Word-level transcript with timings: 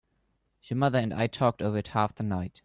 Your 0.63 0.77
mother 0.77 0.97
and 0.97 1.13
I 1.13 1.27
talked 1.27 1.61
it 1.61 1.65
over 1.65 1.79
half 1.87 2.15
the 2.15 2.23
night. 2.23 2.59